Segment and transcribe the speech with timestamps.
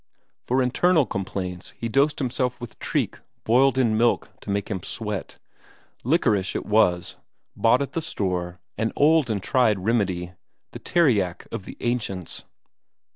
[0.41, 5.37] For internal complaints, he dosed himself with treak boiled in milk to make him sweat
[6.03, 7.17] liquorice it was,
[7.55, 10.31] bought at the store, an old and tried remedy,
[10.71, 12.45] the Teriak of the ancients.